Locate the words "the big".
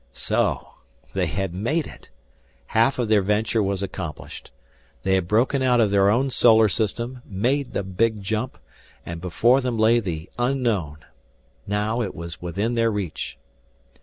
7.73-8.19